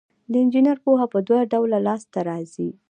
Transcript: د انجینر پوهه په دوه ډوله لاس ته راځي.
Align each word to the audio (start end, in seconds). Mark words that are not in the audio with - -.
د 0.31 0.33
انجینر 0.43 0.77
پوهه 0.85 1.05
په 1.13 1.19
دوه 1.27 1.41
ډوله 1.51 1.77
لاس 1.87 2.01
ته 2.13 2.19
راځي. 2.29 2.69